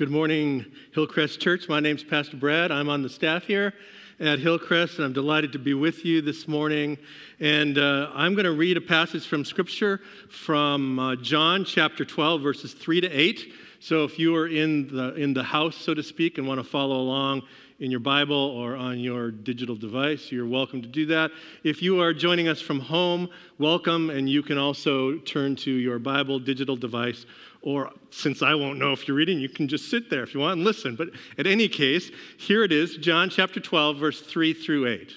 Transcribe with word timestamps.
Good 0.00 0.10
morning, 0.10 0.64
Hillcrest 0.94 1.40
Church. 1.40 1.68
My 1.68 1.78
name's 1.78 2.02
Pastor 2.02 2.38
Brad. 2.38 2.72
I'm 2.72 2.88
on 2.88 3.02
the 3.02 3.08
staff 3.10 3.44
here 3.44 3.74
at 4.18 4.38
Hillcrest, 4.38 4.96
and 4.96 5.04
I'm 5.04 5.12
delighted 5.12 5.52
to 5.52 5.58
be 5.58 5.74
with 5.74 6.06
you 6.06 6.22
this 6.22 6.48
morning. 6.48 6.96
And 7.38 7.76
uh, 7.76 8.08
I'm 8.14 8.34
going 8.34 8.46
to 8.46 8.52
read 8.52 8.78
a 8.78 8.80
passage 8.80 9.26
from 9.26 9.44
Scripture 9.44 10.00
from 10.30 10.98
uh, 10.98 11.16
John 11.16 11.66
chapter 11.66 12.06
12, 12.06 12.40
verses 12.40 12.72
3 12.72 13.02
to 13.02 13.10
8. 13.10 13.52
So 13.80 14.04
if 14.04 14.18
you 14.18 14.34
are 14.36 14.48
in 14.48 14.88
the, 14.88 15.14
in 15.16 15.34
the 15.34 15.42
house, 15.42 15.76
so 15.76 15.92
to 15.92 16.02
speak, 16.02 16.38
and 16.38 16.48
want 16.48 16.60
to 16.60 16.64
follow 16.64 16.96
along 16.96 17.42
in 17.78 17.90
your 17.90 18.00
Bible 18.00 18.36
or 18.36 18.76
on 18.76 19.00
your 19.00 19.30
digital 19.30 19.76
device, 19.76 20.32
you're 20.32 20.46
welcome 20.46 20.80
to 20.80 20.88
do 20.88 21.04
that. 21.06 21.30
If 21.62 21.82
you 21.82 22.00
are 22.00 22.14
joining 22.14 22.48
us 22.48 22.62
from 22.62 22.80
home, 22.80 23.28
welcome, 23.58 24.08
and 24.08 24.30
you 24.30 24.42
can 24.42 24.56
also 24.56 25.18
turn 25.18 25.56
to 25.56 25.70
your 25.70 25.98
Bible 25.98 26.38
digital 26.38 26.76
device 26.76 27.26
or 27.62 27.90
since 28.10 28.42
I 28.42 28.54
won't 28.54 28.78
know 28.78 28.92
if 28.92 29.06
you're 29.06 29.16
reading, 29.16 29.38
you 29.38 29.48
can 29.48 29.68
just 29.68 29.90
sit 29.90 30.08
there 30.10 30.22
if 30.22 30.34
you 30.34 30.40
want 30.40 30.54
and 30.58 30.64
listen. 30.64 30.96
But 30.96 31.10
at 31.36 31.46
any 31.46 31.68
case, 31.68 32.10
here 32.38 32.64
it 32.64 32.72
is 32.72 32.96
John 32.96 33.28
chapter 33.28 33.60
12, 33.60 33.98
verse 33.98 34.20
3 34.20 34.54
through 34.54 34.86
8. 34.86 35.12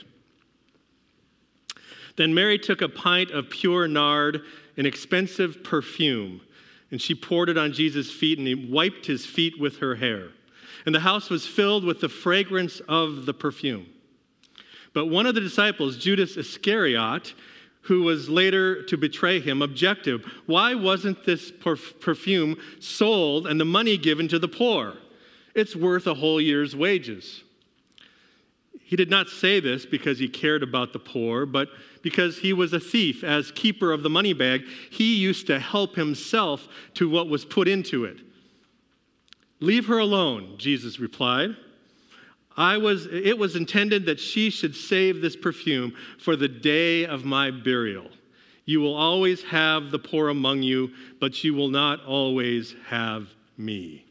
Then 2.15 2.33
Mary 2.33 2.59
took 2.59 2.81
a 2.81 2.89
pint 2.89 3.31
of 3.31 3.49
pure 3.49 3.87
nard, 3.87 4.41
an 4.77 4.85
expensive 4.85 5.63
perfume, 5.63 6.41
and 6.91 7.01
she 7.01 7.15
poured 7.15 7.49
it 7.49 7.57
on 7.57 7.73
Jesus' 7.73 8.11
feet, 8.11 8.37
and 8.37 8.47
he 8.47 8.55
wiped 8.55 9.05
his 9.05 9.25
feet 9.25 9.59
with 9.59 9.77
her 9.77 9.95
hair. 9.95 10.29
And 10.85 10.93
the 10.93 10.99
house 10.99 11.29
was 11.29 11.47
filled 11.47 11.85
with 11.85 12.01
the 12.01 12.09
fragrance 12.09 12.81
of 12.87 13.25
the 13.25 13.33
perfume. 13.33 13.87
But 14.93 15.07
one 15.07 15.25
of 15.25 15.33
the 15.33 15.41
disciples, 15.41 15.97
Judas 15.97 16.37
Iscariot, 16.37 17.33
who 17.83 18.03
was 18.03 18.29
later 18.29 18.83
to 18.83 18.97
betray 18.97 19.39
him, 19.39 19.61
objective. 19.61 20.23
Why 20.45 20.73
wasn't 20.73 21.25
this 21.25 21.51
perfume 21.51 22.57
sold 22.79 23.47
and 23.47 23.59
the 23.59 23.65
money 23.65 23.97
given 23.97 24.27
to 24.29 24.39
the 24.39 24.47
poor? 24.47 24.95
It's 25.53 25.75
worth 25.75 26.07
a 26.07 26.13
whole 26.13 26.41
year's 26.41 26.75
wages. 26.75 27.43
He 28.79 28.95
did 28.95 29.09
not 29.09 29.27
say 29.27 29.59
this 29.59 29.85
because 29.85 30.19
he 30.19 30.27
cared 30.27 30.63
about 30.63 30.93
the 30.93 30.99
poor, 30.99 31.45
but 31.45 31.69
because 32.01 32.37
he 32.37 32.53
was 32.53 32.73
a 32.73 32.79
thief. 32.79 33.23
As 33.23 33.51
keeper 33.51 33.91
of 33.91 34.03
the 34.03 34.09
money 34.09 34.33
bag, 34.33 34.63
he 34.89 35.15
used 35.15 35.47
to 35.47 35.59
help 35.59 35.95
himself 35.95 36.67
to 36.95 37.09
what 37.09 37.27
was 37.27 37.43
put 37.43 37.67
into 37.67 38.05
it. 38.05 38.17
Leave 39.59 39.87
her 39.87 39.97
alone, 39.97 40.55
Jesus 40.57 40.99
replied. 40.99 41.55
I 42.55 42.77
was, 42.77 43.07
it 43.07 43.37
was 43.37 43.55
intended 43.55 44.05
that 44.05 44.19
she 44.19 44.49
should 44.49 44.75
save 44.75 45.21
this 45.21 45.35
perfume 45.35 45.93
for 46.19 46.35
the 46.35 46.47
day 46.47 47.05
of 47.05 47.25
my 47.25 47.49
burial. 47.49 48.09
You 48.65 48.79
will 48.79 48.95
always 48.95 49.43
have 49.43 49.91
the 49.91 49.99
poor 49.99 50.29
among 50.29 50.61
you, 50.63 50.91
but 51.19 51.43
you 51.43 51.53
will 51.53 51.69
not 51.69 52.03
always 52.05 52.75
have 52.87 53.27
me. 53.57 54.05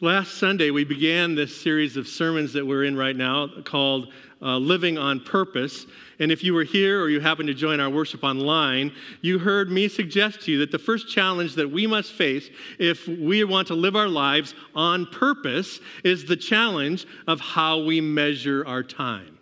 Last 0.00 0.34
Sunday, 0.34 0.70
we 0.70 0.84
began 0.84 1.34
this 1.34 1.58
series 1.58 1.96
of 1.96 2.06
sermons 2.06 2.52
that 2.52 2.66
we're 2.66 2.84
in 2.84 2.96
right 2.96 3.16
now 3.16 3.48
called 3.64 4.12
uh, 4.42 4.58
Living 4.58 4.98
on 4.98 5.20
Purpose. 5.20 5.86
And 6.18 6.32
if 6.32 6.42
you 6.42 6.54
were 6.54 6.64
here 6.64 7.00
or 7.00 7.08
you 7.08 7.20
happen 7.20 7.46
to 7.46 7.54
join 7.54 7.80
our 7.80 7.90
worship 7.90 8.24
online, 8.24 8.92
you 9.20 9.38
heard 9.38 9.70
me 9.70 9.88
suggest 9.88 10.42
to 10.42 10.52
you 10.52 10.58
that 10.58 10.70
the 10.70 10.78
first 10.78 11.08
challenge 11.08 11.54
that 11.54 11.70
we 11.70 11.86
must 11.86 12.12
face 12.12 12.48
if 12.78 13.06
we 13.06 13.44
want 13.44 13.68
to 13.68 13.74
live 13.74 13.96
our 13.96 14.08
lives 14.08 14.54
on 14.74 15.06
purpose 15.06 15.80
is 16.04 16.24
the 16.24 16.36
challenge 16.36 17.06
of 17.26 17.40
how 17.40 17.82
we 17.82 18.00
measure 18.00 18.66
our 18.66 18.82
time. 18.82 19.35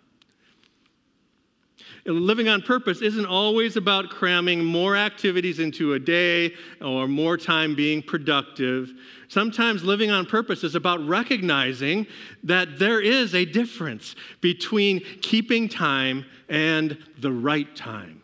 Living 2.07 2.47
on 2.47 2.61
purpose 2.61 3.01
isn't 3.01 3.25
always 3.25 3.77
about 3.77 4.11
cramming 4.11 4.63
more 4.63 4.95
activities 4.95 5.59
into 5.59 5.93
a 5.93 5.99
day 5.99 6.53
or 6.79 7.07
more 7.07 7.35
time 7.35 7.73
being 7.73 7.99
productive. 7.99 8.93
Sometimes 9.27 9.83
living 9.83 10.11
on 10.11 10.27
purpose 10.27 10.63
is 10.63 10.75
about 10.75 11.05
recognizing 11.07 12.05
that 12.43 12.77
there 12.77 13.01
is 13.01 13.33
a 13.33 13.43
difference 13.43 14.15
between 14.39 14.99
keeping 15.23 15.67
time 15.67 16.25
and 16.47 16.95
the 17.17 17.31
right 17.31 17.75
time. 17.75 18.21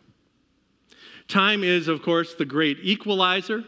Time 1.27 1.63
is, 1.63 1.87
of 1.87 2.03
course, 2.03 2.35
the 2.35 2.45
great 2.45 2.77
equalizer. 2.83 3.63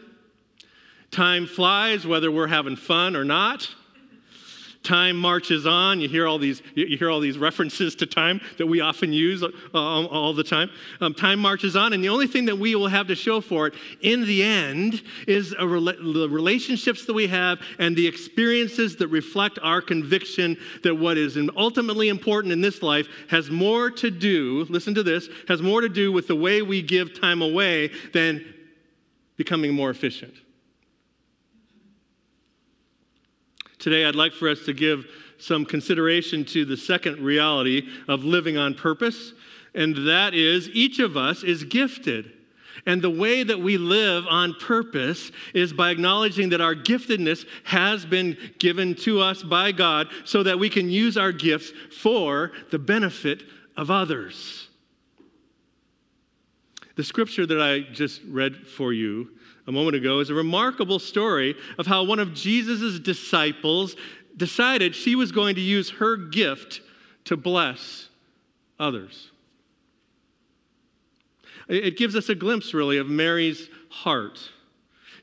Time 1.10 1.44
flies 1.44 2.06
whether 2.06 2.30
we're 2.30 2.46
having 2.46 2.76
fun 2.76 3.16
or 3.16 3.24
not. 3.24 3.68
Time 4.84 5.16
marches 5.16 5.66
on. 5.66 5.98
You 5.98 6.08
hear 6.10 6.26
all 6.26 6.38
these, 6.38 6.62
you 6.74 6.98
hear 6.98 7.10
all 7.10 7.20
these 7.20 7.38
references 7.38 7.94
to 7.96 8.06
time 8.06 8.40
that 8.58 8.66
we 8.66 8.80
often 8.80 9.14
use 9.14 9.42
uh, 9.42 9.48
all 9.74 10.34
the 10.34 10.44
time. 10.44 10.70
Um, 11.00 11.14
time 11.14 11.38
marches 11.38 11.74
on, 11.74 11.94
and 11.94 12.04
the 12.04 12.10
only 12.10 12.26
thing 12.26 12.44
that 12.44 12.58
we 12.58 12.74
will 12.74 12.88
have 12.88 13.06
to 13.08 13.14
show 13.14 13.40
for 13.40 13.66
it 13.66 13.74
in 14.02 14.26
the 14.26 14.42
end 14.42 15.02
is 15.26 15.50
the 15.50 16.28
relationships 16.30 17.06
that 17.06 17.14
we 17.14 17.26
have 17.28 17.60
and 17.78 17.96
the 17.96 18.06
experiences 18.06 18.96
that 18.96 19.08
reflect 19.08 19.58
our 19.62 19.80
conviction 19.80 20.58
that 20.82 20.94
what 20.94 21.16
is 21.16 21.38
ultimately 21.56 22.10
important 22.10 22.52
in 22.52 22.60
this 22.60 22.82
life 22.82 23.08
has 23.30 23.50
more 23.50 23.90
to 23.90 24.10
do, 24.10 24.66
listen 24.68 24.94
to 24.94 25.02
this, 25.02 25.28
has 25.48 25.62
more 25.62 25.80
to 25.80 25.88
do 25.88 26.12
with 26.12 26.28
the 26.28 26.36
way 26.36 26.60
we 26.60 26.82
give 26.82 27.18
time 27.18 27.40
away 27.40 27.90
than 28.12 28.44
becoming 29.36 29.72
more 29.72 29.88
efficient. 29.88 30.34
Today, 33.84 34.06
I'd 34.06 34.14
like 34.14 34.32
for 34.32 34.48
us 34.48 34.60
to 34.60 34.72
give 34.72 35.04
some 35.36 35.66
consideration 35.66 36.42
to 36.46 36.64
the 36.64 36.74
second 36.74 37.20
reality 37.20 37.86
of 38.08 38.24
living 38.24 38.56
on 38.56 38.72
purpose, 38.72 39.34
and 39.74 40.08
that 40.08 40.32
is 40.32 40.70
each 40.70 41.00
of 41.00 41.18
us 41.18 41.42
is 41.42 41.64
gifted. 41.64 42.32
And 42.86 43.02
the 43.02 43.10
way 43.10 43.42
that 43.42 43.60
we 43.60 43.76
live 43.76 44.24
on 44.26 44.54
purpose 44.54 45.30
is 45.52 45.74
by 45.74 45.90
acknowledging 45.90 46.48
that 46.48 46.62
our 46.62 46.74
giftedness 46.74 47.44
has 47.64 48.06
been 48.06 48.38
given 48.58 48.94
to 49.02 49.20
us 49.20 49.42
by 49.42 49.70
God 49.70 50.08
so 50.24 50.42
that 50.44 50.58
we 50.58 50.70
can 50.70 50.88
use 50.88 51.18
our 51.18 51.30
gifts 51.30 51.70
for 52.00 52.52
the 52.70 52.78
benefit 52.78 53.42
of 53.76 53.90
others. 53.90 54.63
The 56.96 57.04
scripture 57.04 57.46
that 57.46 57.60
I 57.60 57.80
just 57.80 58.20
read 58.28 58.66
for 58.66 58.92
you 58.92 59.30
a 59.66 59.72
moment 59.72 59.96
ago 59.96 60.20
is 60.20 60.30
a 60.30 60.34
remarkable 60.34 60.98
story 60.98 61.54
of 61.78 61.86
how 61.86 62.04
one 62.04 62.18
of 62.18 62.34
Jesus' 62.34 63.00
disciples 63.00 63.96
decided 64.36 64.94
she 64.94 65.14
was 65.14 65.32
going 65.32 65.54
to 65.56 65.60
use 65.60 65.90
her 65.90 66.16
gift 66.16 66.80
to 67.24 67.36
bless 67.36 68.08
others. 68.78 69.30
It 71.68 71.96
gives 71.96 72.14
us 72.14 72.28
a 72.28 72.34
glimpse, 72.34 72.74
really, 72.74 72.98
of 72.98 73.08
Mary's 73.08 73.68
heart. 73.88 74.38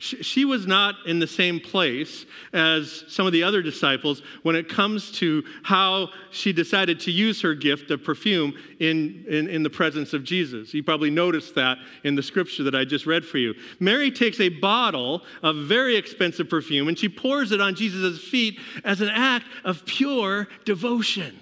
She 0.04 0.46
was 0.46 0.66
not 0.66 0.96
in 1.06 1.20
the 1.20 1.28
same 1.28 1.60
place 1.60 2.26
as 2.54 3.04
some 3.08 3.28
of 3.28 3.34
the 3.34 3.44
other 3.44 3.62
disciples 3.62 4.24
when 4.42 4.56
it 4.56 4.68
comes 4.68 5.12
to 5.20 5.44
how 5.62 6.10
she 6.32 6.52
decided 6.52 7.00
to 7.02 7.12
use 7.12 7.40
her 7.44 7.54
gift 7.54 7.92
of 7.92 8.04
perfume 8.04 8.56
in, 8.80 9.24
in, 9.30 9.48
in, 9.48 9.62
the 9.62 9.70
presence 9.70 10.14
of 10.14 10.24
Jesus. 10.24 10.74
You 10.74 10.82
probably 10.82 11.12
noticed 11.12 11.54
that 11.54 11.78
in 12.04 12.16
the 12.16 12.24
scripture 12.24 12.64
that 12.64 12.74
I 12.74 12.84
just 12.84 13.06
read 13.06 13.24
for 13.24 13.38
you. 13.38 13.54
Mary 13.80 14.10
takes 14.10 14.40
a 14.40 14.50
bottle 14.50 15.22
of 15.44 15.56
very 15.68 15.96
expensive 15.96 16.50
perfume 16.50 16.88
and 16.88 16.98
she 16.98 17.08
pours 17.08 17.52
it 17.52 17.62
on 17.62 17.76
Jesus' 17.76 18.20
feet 18.24 18.60
as 18.84 19.02
an 19.02 19.10
act 19.10 19.46
of 19.64 19.86
pure 19.86 20.48
devotion. 20.66 21.40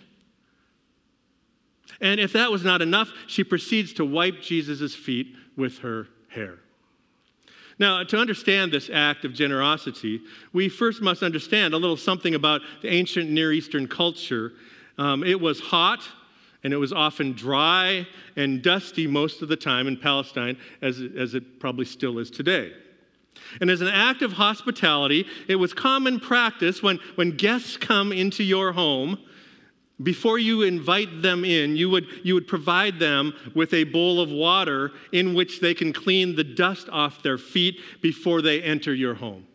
And 2.01 2.19
if 2.19 2.33
that 2.33 2.51
was 2.51 2.65
not 2.65 2.81
enough, 2.81 3.09
she 3.25 3.45
proceeds 3.45 3.93
to 3.93 4.03
wipe 4.03 4.41
Jesus' 4.41 4.95
feet 4.95 5.33
with 5.55 5.77
her 5.77 6.09
hair. 6.27 6.59
Now, 7.79 8.03
to 8.03 8.17
understand 8.17 8.73
this 8.73 8.89
act 8.93 9.23
of 9.23 9.33
generosity, 9.33 10.21
we 10.51 10.67
first 10.67 11.01
must 11.01 11.23
understand 11.23 11.73
a 11.73 11.77
little 11.77 11.97
something 11.97 12.35
about 12.35 12.61
the 12.81 12.89
ancient 12.89 13.29
Near 13.29 13.53
Eastern 13.53 13.87
culture. 13.87 14.51
Um, 14.97 15.23
it 15.23 15.39
was 15.39 15.61
hot 15.61 16.03
and 16.63 16.73
it 16.73 16.77
was 16.77 16.91
often 16.91 17.31
dry 17.31 18.05
and 18.35 18.61
dusty 18.61 19.07
most 19.07 19.41
of 19.41 19.47
the 19.47 19.55
time 19.55 19.87
in 19.87 19.95
Palestine, 19.95 20.57
as 20.81 21.01
as 21.17 21.33
it 21.33 21.59
probably 21.61 21.85
still 21.85 22.19
is 22.19 22.29
today. 22.29 22.73
And 23.61 23.71
as 23.71 23.79
an 23.79 23.87
act 23.87 24.21
of 24.21 24.33
hospitality, 24.33 25.25
it 25.47 25.55
was 25.55 25.73
common 25.73 26.19
practice 26.19 26.83
when, 26.83 26.99
when 27.15 27.37
guests 27.37 27.77
come 27.77 28.11
into 28.11 28.43
your 28.43 28.73
home 28.73 29.17
before 30.01 30.39
you 30.39 30.61
invite 30.61 31.21
them 31.21 31.43
in, 31.43 31.75
you 31.75 31.89
would, 31.89 32.07
you 32.23 32.33
would 32.33 32.47
provide 32.47 32.99
them 32.99 33.33
with 33.53 33.73
a 33.73 33.83
bowl 33.83 34.21
of 34.21 34.29
water 34.29 34.91
in 35.11 35.33
which 35.33 35.59
they 35.59 35.73
can 35.73 35.91
clean 35.91 36.35
the 36.35 36.43
dust 36.43 36.87
off 36.89 37.21
their 37.21 37.37
feet 37.37 37.79
before 38.01 38.41
they 38.41 38.61
enter 38.61 38.93
your 38.93 39.15
home. 39.15 39.45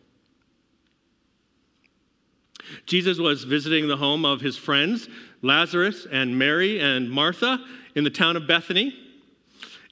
Jesus 2.85 3.17
was 3.17 3.43
visiting 3.43 3.87
the 3.87 3.97
home 3.97 4.25
of 4.25 4.41
his 4.41 4.57
friends, 4.57 5.07
Lazarus 5.41 6.07
and 6.11 6.37
Mary 6.37 6.79
and 6.79 7.09
Martha, 7.09 7.59
in 7.95 8.03
the 8.03 8.09
town 8.09 8.35
of 8.35 8.47
Bethany. 8.47 8.93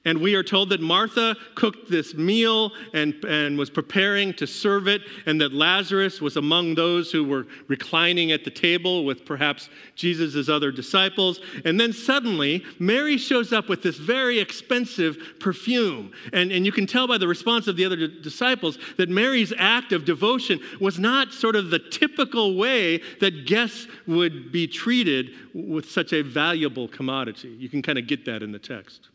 And 0.04 0.20
we 0.20 0.34
are 0.34 0.42
told 0.42 0.68
that 0.68 0.80
Martha 0.80 1.34
cooked 1.54 1.90
this 1.90 2.14
meal 2.14 2.72
and, 2.92 3.14
and 3.24 3.56
was 3.56 3.70
preparing 3.70 4.34
to 4.34 4.46
serve 4.46 4.86
it, 4.86 5.02
and 5.24 5.40
that 5.40 5.52
Lazarus 5.52 6.20
was 6.20 6.36
among 6.36 6.74
those 6.74 7.10
who 7.10 7.24
were 7.24 7.46
reclining 7.68 8.30
at 8.30 8.44
the 8.44 8.50
table 8.50 9.04
with 9.04 9.24
perhaps 9.24 9.70
Jesus' 9.94 10.48
other 10.48 10.70
disciples. 10.70 11.40
And 11.64 11.80
then 11.80 11.92
suddenly, 11.92 12.64
Mary 12.78 13.16
shows 13.16 13.52
up 13.52 13.68
with 13.68 13.82
this 13.82 13.96
very 13.96 14.38
expensive 14.38 15.16
perfume. 15.40 16.12
And, 16.32 16.52
and 16.52 16.66
you 16.66 16.72
can 16.72 16.86
tell 16.86 17.08
by 17.08 17.16
the 17.16 17.28
response 17.28 17.66
of 17.66 17.76
the 17.76 17.84
other 17.86 18.06
disciples 18.06 18.78
that 18.98 19.08
Mary's 19.08 19.52
act 19.56 19.92
of 19.92 20.04
devotion 20.04 20.60
was 20.80 20.98
not 20.98 21.32
sort 21.32 21.56
of 21.56 21.70
the 21.70 21.78
typical 21.78 22.56
way 22.56 23.00
that 23.20 23.46
guests 23.46 23.86
would 24.06 24.52
be 24.52 24.66
treated 24.66 25.30
with 25.54 25.90
such 25.90 26.12
a 26.12 26.22
valuable 26.22 26.88
commodity. 26.88 27.48
You 27.48 27.70
can 27.70 27.80
kind 27.80 27.98
of 27.98 28.06
get 28.06 28.26
that 28.26 28.42
in 28.42 28.52
the 28.52 28.58
text. 28.58 29.08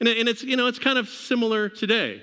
And, 0.00 0.08
and 0.08 0.28
it's, 0.28 0.42
you 0.42 0.56
know, 0.56 0.66
it's 0.66 0.78
kind 0.78 0.98
of 0.98 1.08
similar 1.08 1.68
today. 1.68 2.22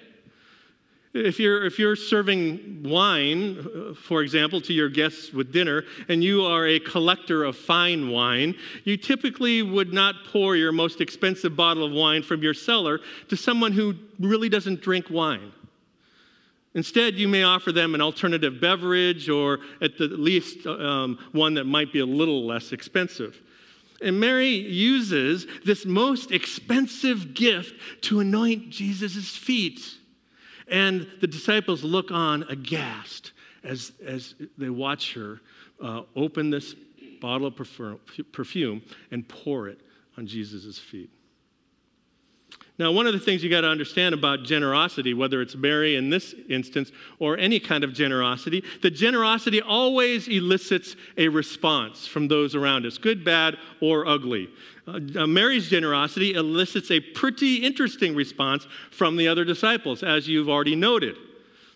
If 1.13 1.39
you're, 1.39 1.65
if 1.65 1.79
you're 1.79 1.95
serving 1.95 2.83
wine, 2.83 3.95
for 3.95 4.21
example, 4.21 4.61
to 4.61 4.73
your 4.73 4.89
guests 4.89 5.33
with 5.33 5.51
dinner, 5.51 5.83
and 6.07 6.23
you 6.23 6.43
are 6.43 6.67
a 6.67 6.79
collector 6.79 7.43
of 7.43 7.57
fine 7.57 8.09
wine, 8.09 8.53
you 8.83 8.95
typically 8.95 9.63
would 9.63 9.91
not 9.91 10.13
pour 10.31 10.55
your 10.55 10.71
most 10.71 11.01
expensive 11.01 11.55
bottle 11.55 11.83
of 11.83 11.91
wine 11.91 12.21
from 12.21 12.43
your 12.43 12.53
cellar 12.53 12.99
to 13.27 13.35
someone 13.35 13.71
who 13.71 13.95
really 14.19 14.49
doesn't 14.49 14.81
drink 14.81 15.09
wine. 15.09 15.51
Instead, 16.75 17.15
you 17.15 17.27
may 17.27 17.41
offer 17.41 17.71
them 17.71 17.95
an 17.95 18.01
alternative 18.01 18.61
beverage 18.61 19.29
or 19.29 19.59
at 19.81 19.97
the 19.97 20.07
least 20.07 20.67
um, 20.67 21.17
one 21.31 21.55
that 21.55 21.65
might 21.65 21.91
be 21.91 21.99
a 21.99 22.05
little 22.05 22.45
less 22.45 22.71
expensive. 22.71 23.41
And 24.01 24.19
Mary 24.19 24.49
uses 24.49 25.45
this 25.65 25.85
most 25.85 26.31
expensive 26.31 27.33
gift 27.33 27.73
to 28.03 28.19
anoint 28.19 28.69
Jesus' 28.69 29.35
feet. 29.35 29.81
And 30.67 31.07
the 31.19 31.27
disciples 31.27 31.83
look 31.83 32.11
on 32.11 32.43
aghast 32.43 33.31
as, 33.63 33.91
as 34.05 34.35
they 34.57 34.69
watch 34.69 35.13
her 35.15 35.41
uh, 35.81 36.03
open 36.15 36.49
this 36.49 36.75
bottle 37.19 37.47
of 37.47 37.55
perfume 38.31 38.81
and 39.11 39.27
pour 39.27 39.67
it 39.67 39.81
on 40.17 40.27
Jesus' 40.27 40.77
feet. 40.77 41.09
Now, 42.79 42.93
one 42.93 43.07
of 43.07 43.11
the 43.13 43.19
things 43.19 43.43
you 43.43 43.49
got 43.49 43.61
to 43.61 43.67
understand 43.67 44.15
about 44.15 44.43
generosity, 44.43 45.13
whether 45.13 45.41
it's 45.41 45.53
Mary 45.53 45.97
in 45.97 46.09
this 46.09 46.33
instance 46.47 46.93
or 47.19 47.37
any 47.37 47.59
kind 47.59 47.83
of 47.83 47.93
generosity, 47.93 48.63
that 48.81 48.91
generosity 48.91 49.61
always 49.61 50.29
elicits 50.29 50.95
a 51.17 51.27
response 51.27 52.07
from 52.07 52.29
those 52.29 52.55
around 52.55 52.85
us, 52.85 52.97
good, 52.97 53.25
bad, 53.25 53.57
or 53.81 54.07
ugly. 54.07 54.47
Uh, 54.87 55.27
Mary's 55.27 55.69
generosity 55.69 56.33
elicits 56.35 56.89
a 56.89 57.01
pretty 57.01 57.57
interesting 57.57 58.15
response 58.15 58.65
from 58.91 59.17
the 59.17 59.27
other 59.27 59.43
disciples, 59.43 60.01
as 60.01 60.29
you've 60.29 60.47
already 60.47 60.77
noted. 60.77 61.17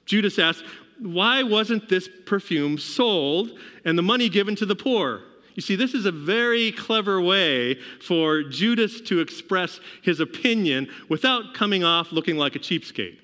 Judas 0.06 0.40
asks, 0.40 0.64
Why 1.00 1.44
wasn't 1.44 1.90
this 1.90 2.08
perfume 2.26 2.78
sold 2.78 3.52
and 3.84 3.98
the 3.98 4.04
money 4.04 4.30
given 4.30 4.56
to 4.56 4.66
the 4.66 4.76
poor? 4.76 5.24
You 5.56 5.62
see, 5.62 5.76
this 5.76 5.94
is 5.94 6.06
a 6.06 6.12
very 6.12 6.72
clever 6.72 7.22
way 7.22 7.76
for 8.02 8.44
Judas 8.44 9.02
to 9.02 9.20
express 9.20 9.80
his 10.02 10.20
opinion 10.20 10.88
without 11.10 11.54
coming 11.54 11.84
off 11.84 12.12
looking 12.12 12.38
like 12.38 12.56
a 12.56 12.60
cheapskate. 12.60 13.20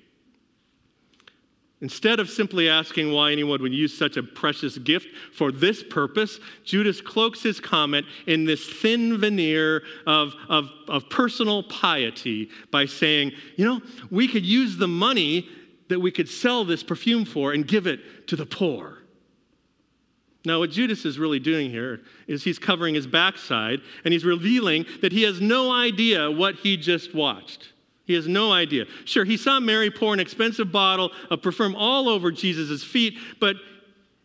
Instead 1.82 2.20
of 2.20 2.28
simply 2.28 2.68
asking 2.68 3.10
why 3.10 3.32
anyone 3.32 3.62
would 3.62 3.72
use 3.72 3.96
such 3.96 4.18
a 4.18 4.22
precious 4.22 4.76
gift 4.76 5.08
for 5.32 5.50
this 5.50 5.82
purpose, 5.82 6.38
Judas 6.62 7.00
cloaks 7.00 7.42
his 7.42 7.58
comment 7.58 8.06
in 8.26 8.44
this 8.44 8.68
thin 8.68 9.16
veneer 9.16 9.82
of, 10.06 10.34
of, 10.50 10.68
of 10.88 11.08
personal 11.08 11.62
piety 11.62 12.50
by 12.70 12.84
saying, 12.84 13.32
you 13.56 13.64
know, 13.64 13.80
we 14.10 14.28
could 14.28 14.44
use 14.44 14.76
the 14.76 14.88
money 14.88 15.48
that 15.88 16.00
we 16.00 16.10
could 16.10 16.28
sell 16.28 16.64
this 16.66 16.82
perfume 16.82 17.24
for 17.24 17.52
and 17.52 17.66
give 17.66 17.86
it 17.86 18.28
to 18.28 18.36
the 18.36 18.46
poor. 18.46 18.99
Now, 20.44 20.58
what 20.58 20.70
Judas 20.70 21.04
is 21.04 21.18
really 21.18 21.38
doing 21.38 21.70
here 21.70 22.00
is 22.26 22.42
he's 22.42 22.58
covering 22.58 22.94
his 22.94 23.06
backside 23.06 23.80
and 24.04 24.12
he's 24.12 24.24
revealing 24.24 24.86
that 25.02 25.12
he 25.12 25.22
has 25.22 25.40
no 25.40 25.70
idea 25.70 26.30
what 26.30 26.54
he 26.56 26.76
just 26.76 27.14
watched. 27.14 27.72
He 28.06 28.14
has 28.14 28.26
no 28.26 28.50
idea. 28.50 28.86
Sure, 29.04 29.24
he 29.24 29.36
saw 29.36 29.60
Mary 29.60 29.90
pour 29.90 30.14
an 30.14 30.20
expensive 30.20 30.72
bottle 30.72 31.12
of 31.30 31.42
perfume 31.42 31.76
all 31.76 32.08
over 32.08 32.32
Jesus' 32.32 32.82
feet, 32.82 33.18
but 33.38 33.56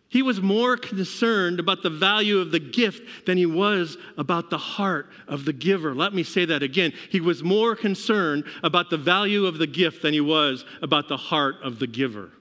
he 0.07 0.21
was 0.21 0.39
more 0.41 0.77
concerned 0.77 1.59
about 1.59 1.83
the 1.83 1.89
value 1.89 2.39
of 2.39 2.51
the 2.51 2.59
gift 2.59 3.25
than 3.25 3.37
he 3.37 3.45
was 3.45 3.97
about 4.17 4.49
the 4.49 4.57
heart 4.57 5.09
of 5.27 5.43
the 5.43 5.51
giver. 5.51 5.93
Let 5.93 6.13
me 6.13 6.23
say 6.23 6.45
that 6.45 6.63
again. 6.63 6.93
He 7.09 7.19
was 7.19 7.43
more 7.43 7.75
concerned 7.75 8.45
about 8.63 8.89
the 8.89 8.97
value 8.97 9.45
of 9.45 9.57
the 9.57 9.67
gift 9.67 10.01
than 10.01 10.13
he 10.13 10.21
was 10.21 10.63
about 10.81 11.09
the 11.09 11.17
heart 11.17 11.57
of 11.61 11.79
the 11.79 11.87
giver. 11.87 12.31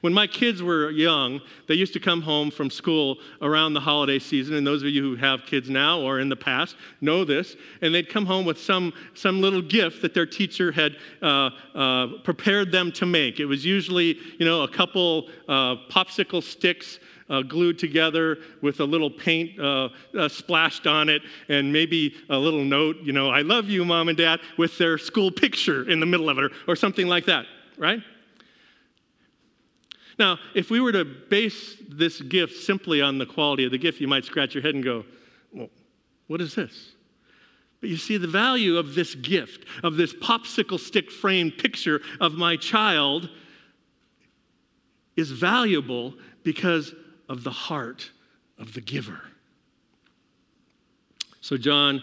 When 0.00 0.12
my 0.12 0.26
kids 0.26 0.62
were 0.62 0.90
young, 0.90 1.40
they 1.66 1.74
used 1.74 1.92
to 1.94 2.00
come 2.00 2.22
home 2.22 2.50
from 2.50 2.70
school 2.70 3.18
around 3.42 3.74
the 3.74 3.80
holiday 3.80 4.18
season, 4.18 4.56
and 4.56 4.66
those 4.66 4.82
of 4.82 4.88
you 4.88 5.02
who 5.02 5.16
have 5.16 5.44
kids 5.46 5.68
now 5.68 6.00
or 6.00 6.20
in 6.20 6.28
the 6.28 6.36
past 6.36 6.76
know 7.00 7.24
this, 7.24 7.56
and 7.82 7.94
they'd 7.94 8.08
come 8.08 8.26
home 8.26 8.44
with 8.44 8.58
some, 8.60 8.92
some 9.14 9.40
little 9.40 9.62
gift 9.62 10.02
that 10.02 10.14
their 10.14 10.26
teacher 10.26 10.72
had 10.72 10.96
uh, 11.22 11.50
uh, 11.74 12.06
prepared 12.24 12.72
them 12.72 12.92
to 12.92 13.06
make. 13.06 13.40
It 13.40 13.46
was 13.46 13.64
usually, 13.64 14.18
you 14.38 14.46
know, 14.46 14.62
a 14.62 14.68
couple 14.68 15.28
uh, 15.48 15.76
popsicle 15.90 16.42
sticks 16.42 16.98
uh, 17.30 17.42
glued 17.42 17.78
together 17.78 18.38
with 18.62 18.80
a 18.80 18.84
little 18.84 19.10
paint 19.10 19.58
uh, 19.60 19.88
uh, 20.18 20.28
splashed 20.28 20.86
on 20.86 21.08
it 21.08 21.22
and 21.48 21.72
maybe 21.72 22.14
a 22.30 22.36
little 22.36 22.64
note, 22.64 22.96
you 23.02 23.12
know, 23.12 23.30
I 23.30 23.42
love 23.42 23.68
you, 23.68 23.84
mom 23.84 24.08
and 24.08 24.16
dad, 24.16 24.40
with 24.56 24.78
their 24.78 24.98
school 24.98 25.30
picture 25.30 25.88
in 25.88 26.00
the 26.00 26.06
middle 26.06 26.30
of 26.30 26.38
it 26.38 26.44
or, 26.44 26.50
or 26.66 26.76
something 26.76 27.06
like 27.06 27.26
that, 27.26 27.46
right? 27.76 28.00
Now, 30.18 30.38
if 30.54 30.70
we 30.70 30.80
were 30.80 30.92
to 30.92 31.04
base 31.04 31.76
this 31.88 32.20
gift 32.20 32.56
simply 32.56 33.00
on 33.00 33.18
the 33.18 33.26
quality 33.26 33.64
of 33.64 33.70
the 33.70 33.78
gift, 33.78 34.00
you 34.00 34.08
might 34.08 34.24
scratch 34.24 34.54
your 34.54 34.62
head 34.62 34.74
and 34.74 34.82
go, 34.82 35.04
well, 35.52 35.70
what 36.26 36.40
is 36.40 36.54
this? 36.54 36.92
But 37.80 37.90
you 37.90 37.96
see, 37.96 38.16
the 38.16 38.26
value 38.26 38.76
of 38.76 38.96
this 38.96 39.14
gift, 39.14 39.64
of 39.84 39.96
this 39.96 40.12
popsicle 40.12 40.80
stick 40.80 41.10
framed 41.10 41.58
picture 41.58 42.00
of 42.20 42.34
my 42.34 42.56
child, 42.56 43.30
is 45.16 45.30
valuable 45.30 46.14
because 46.42 46.94
of 47.28 47.44
the 47.44 47.50
heart 47.50 48.10
of 48.58 48.74
the 48.74 48.80
giver. 48.80 49.20
So, 51.40 51.56
John 51.56 52.02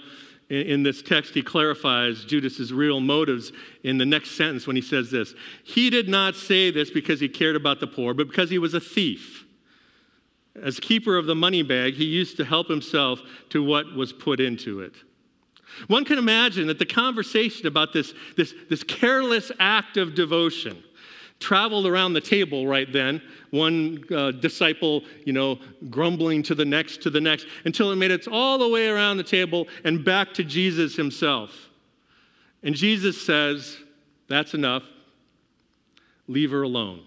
in 0.49 0.83
this 0.83 1.01
text, 1.01 1.33
he 1.33 1.41
clarifies 1.41 2.23
Judas's 2.23 2.71
real 2.71 2.99
motives 2.99 3.51
in 3.83 3.97
the 3.97 4.05
next 4.05 4.31
sentence 4.31 4.67
when 4.67 4.75
he 4.75 4.81
says 4.81 5.09
this. 5.09 5.33
He 5.63 5.89
did 5.89 6.07
not 6.07 6.35
say 6.35 6.69
this 6.69 6.91
because 6.91 7.19
he 7.19 7.27
cared 7.27 7.55
about 7.55 7.79
the 7.79 7.87
poor, 7.87 8.13
but 8.13 8.27
because 8.27 8.49
he 8.49 8.59
was 8.59 8.73
a 8.73 8.79
thief. 8.79 9.45
As 10.61 10.79
keeper 10.79 11.17
of 11.17 11.25
the 11.25 11.35
money 11.35 11.63
bag, 11.63 11.95
he 11.95 12.05
used 12.05 12.37
to 12.37 12.45
help 12.45 12.67
himself 12.67 13.21
to 13.49 13.63
what 13.63 13.93
was 13.95 14.13
put 14.13 14.39
into 14.39 14.81
it. 14.81 14.93
One 15.87 16.05
can 16.05 16.17
imagine 16.17 16.67
that 16.67 16.79
the 16.79 16.85
conversation 16.85 17.67
about 17.67 17.91
this, 17.91 18.13
this, 18.37 18.53
this 18.69 18.83
careless 18.83 19.51
act 19.59 19.97
of 19.97 20.15
devotion 20.15 20.81
traveled 21.45 21.85
around 21.85 22.13
the 22.13 22.21
table 22.21 22.65
right 22.65 22.91
then, 22.91 23.21
one 23.51 24.03
uh, 24.11 24.31
disciple, 24.31 25.03
you 25.25 25.31
know, 25.31 25.59
grumbling 25.91 26.41
to 26.41 26.55
the 26.55 26.65
next, 26.65 27.03
to 27.03 27.11
the 27.11 27.21
next, 27.21 27.45
until 27.65 27.91
it 27.91 27.97
made 27.97 28.09
it 28.09 28.27
all 28.27 28.57
the 28.57 28.67
way 28.67 28.87
around 28.87 29.17
the 29.17 29.23
table 29.23 29.67
and 29.83 30.03
back 30.03 30.33
to 30.33 30.43
Jesus 30.43 30.95
himself. 30.95 31.51
And 32.63 32.73
Jesus 32.73 33.23
says, 33.23 33.77
That's 34.27 34.55
enough. 34.55 34.81
Leave 36.27 36.49
her 36.49 36.63
alone. 36.63 37.03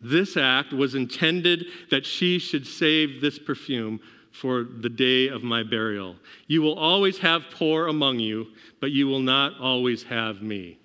This 0.00 0.38
act 0.38 0.72
was 0.72 0.94
intended 0.94 1.66
that 1.90 2.06
she 2.06 2.38
should 2.38 2.66
save 2.66 3.20
this 3.20 3.38
perfume 3.38 4.00
for 4.32 4.62
the 4.62 4.88
day 4.88 5.28
of 5.28 5.42
my 5.42 5.62
burial. 5.64 6.16
You 6.46 6.62
will 6.62 6.78
always 6.78 7.18
have 7.18 7.42
poor 7.50 7.88
among 7.88 8.20
you, 8.20 8.46
but 8.80 8.90
you 8.90 9.06
will 9.06 9.20
not 9.20 9.60
always 9.60 10.04
have 10.04 10.40
me. 10.40 10.78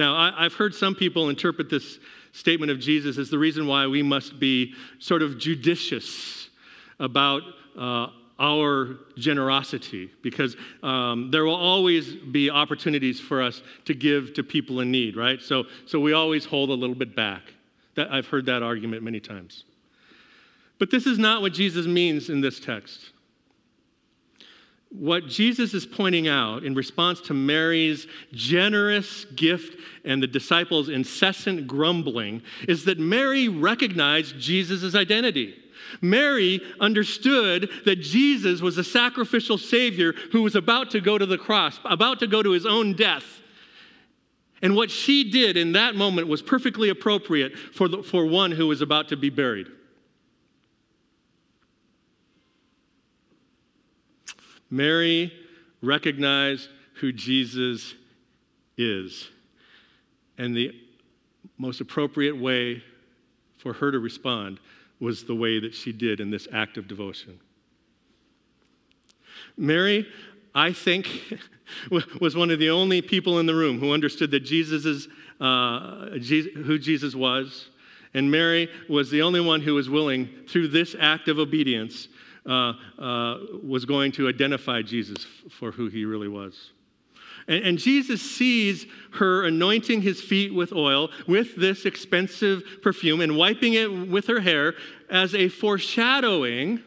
Now, 0.00 0.16
I, 0.16 0.44
have 0.44 0.54
heard 0.54 0.74
some 0.74 0.94
people 0.94 1.28
interpret 1.28 1.68
this 1.68 1.98
statement 2.32 2.72
of 2.72 2.80
Jesus 2.80 3.18
as 3.18 3.28
the 3.28 3.38
reason 3.38 3.66
why 3.66 3.86
we 3.86 4.02
must 4.02 4.40
be 4.40 4.72
sort 4.98 5.20
of 5.20 5.38
judicious 5.38 6.48
about 6.98 7.42
uh, 7.78 8.06
our 8.38 8.96
generosity, 9.18 10.10
because 10.22 10.56
um, 10.82 11.30
there 11.30 11.44
will 11.44 11.54
always 11.54 12.14
be 12.14 12.48
opportunities 12.48 13.20
for 13.20 13.42
us 13.42 13.60
to 13.84 13.92
give 13.92 14.32
to 14.32 14.42
people 14.42 14.80
in 14.80 14.90
need, 14.90 15.18
right? 15.18 15.42
So, 15.42 15.64
so 15.84 16.00
we 16.00 16.14
always 16.14 16.46
hold 16.46 16.70
a 16.70 16.74
little 16.74 16.96
bit 16.96 17.14
back. 17.14 17.42
That, 17.96 18.10
I've 18.10 18.26
heard 18.26 18.46
that 18.46 18.62
argument 18.62 19.02
many 19.02 19.20
times. 19.20 19.64
But 20.78 20.90
this 20.90 21.04
is 21.04 21.18
not 21.18 21.42
what 21.42 21.52
Jesus 21.52 21.86
means 21.86 22.30
in 22.30 22.40
this 22.40 22.58
text 22.58 23.10
what 24.90 25.28
Jesus 25.28 25.72
is 25.72 25.86
pointing 25.86 26.26
out 26.26 26.64
in 26.64 26.74
response 26.74 27.20
to 27.22 27.34
Mary's 27.34 28.06
generous 28.32 29.24
gift 29.36 29.76
and 30.04 30.22
the 30.22 30.26
disciples' 30.26 30.88
incessant 30.88 31.66
grumbling 31.66 32.42
is 32.66 32.84
that 32.84 32.98
Mary 32.98 33.48
recognized 33.48 34.38
Jesus' 34.38 34.96
identity. 34.96 35.54
Mary 36.00 36.60
understood 36.80 37.70
that 37.84 38.00
Jesus 38.00 38.60
was 38.60 38.78
a 38.78 38.84
sacrificial 38.84 39.58
Savior 39.58 40.12
who 40.32 40.42
was 40.42 40.56
about 40.56 40.90
to 40.90 41.00
go 41.00 41.16
to 41.16 41.26
the 41.26 41.38
cross, 41.38 41.78
about 41.84 42.18
to 42.20 42.26
go 42.26 42.42
to 42.42 42.50
his 42.50 42.66
own 42.66 42.94
death. 42.94 43.40
And 44.62 44.76
what 44.76 44.90
she 44.90 45.30
did 45.30 45.56
in 45.56 45.72
that 45.72 45.94
moment 45.94 46.28
was 46.28 46.42
perfectly 46.42 46.90
appropriate 46.90 47.56
for, 47.56 47.88
the, 47.88 48.02
for 48.02 48.26
one 48.26 48.50
who 48.50 48.66
was 48.66 48.82
about 48.82 49.08
to 49.08 49.16
be 49.16 49.30
buried. 49.30 49.68
Mary 54.70 55.32
recognized 55.82 56.68
who 56.94 57.12
Jesus 57.12 57.94
is. 58.76 59.28
And 60.38 60.56
the 60.56 60.74
most 61.58 61.80
appropriate 61.80 62.36
way 62.36 62.82
for 63.58 63.72
her 63.72 63.90
to 63.90 63.98
respond 63.98 64.58
was 65.00 65.24
the 65.24 65.34
way 65.34 65.58
that 65.60 65.74
she 65.74 65.92
did 65.92 66.20
in 66.20 66.30
this 66.30 66.46
act 66.52 66.76
of 66.76 66.86
devotion. 66.86 67.38
Mary, 69.56 70.06
I 70.54 70.72
think, 70.72 71.08
was 72.20 72.36
one 72.36 72.50
of 72.50 72.58
the 72.58 72.70
only 72.70 73.02
people 73.02 73.38
in 73.38 73.46
the 73.46 73.54
room 73.54 73.78
who 73.78 73.92
understood 73.92 74.30
that 74.30 74.40
Jesus 74.40 74.84
is 74.84 75.08
uh, 75.40 76.10
who 76.10 76.78
Jesus 76.78 77.14
was. 77.14 77.70
And 78.12 78.30
Mary 78.30 78.68
was 78.88 79.10
the 79.10 79.22
only 79.22 79.40
one 79.40 79.60
who 79.60 79.74
was 79.74 79.88
willing, 79.88 80.28
through 80.48 80.68
this 80.68 80.94
act 80.98 81.28
of 81.28 81.38
obedience, 81.38 82.08
uh, 82.46 82.72
uh, 82.98 83.38
was 83.62 83.84
going 83.84 84.12
to 84.12 84.28
identify 84.28 84.82
Jesus 84.82 85.26
for 85.58 85.70
who 85.72 85.88
he 85.88 86.04
really 86.04 86.28
was. 86.28 86.70
And, 87.48 87.64
and, 87.64 87.78
Jesus 87.78 88.22
sees 88.22 88.86
her 89.14 89.44
anointing 89.44 90.02
his 90.02 90.20
feet 90.20 90.54
with 90.54 90.72
oil 90.72 91.10
with 91.26 91.56
this 91.56 91.84
expensive 91.84 92.62
perfume 92.82 93.20
and 93.20 93.36
wiping 93.36 93.74
it 93.74 93.86
with 94.08 94.26
her 94.26 94.40
hair 94.40 94.74
as 95.10 95.34
a 95.34 95.48
foreshadowing. 95.48 96.82